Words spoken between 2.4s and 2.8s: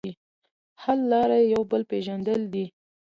دي.